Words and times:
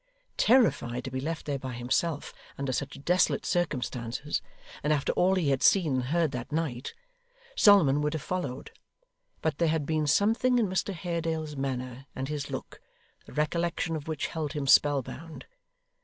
Terrified 0.37 1.03
to 1.03 1.11
be 1.11 1.19
left 1.21 1.45
there 1.45 1.59
by 1.59 1.73
himself, 1.73 2.33
under 2.57 2.73
such 2.73 3.03
desolate 3.05 3.45
circumstances, 3.45 4.41
and 4.81 4.91
after 4.91 5.13
all 5.13 5.35
he 5.35 5.49
had 5.49 5.61
seen 5.61 5.93
and 5.93 6.03
heard 6.05 6.31
that 6.31 6.51
night, 6.51 6.95
Solomon 7.55 8.01
would 8.01 8.13
have 8.13 8.21
followed, 8.23 8.71
but 9.43 9.59
there 9.59 9.67
had 9.67 9.85
been 9.85 10.07
something 10.07 10.57
in 10.57 10.65
Mr 10.65 10.91
Haredale's 10.91 11.55
manner 11.55 12.07
and 12.15 12.29
his 12.29 12.49
look, 12.49 12.81
the 13.27 13.33
recollection 13.33 13.95
of 13.95 14.07
which 14.07 14.25
held 14.25 14.53
him 14.53 14.65
spellbound. 14.65 15.45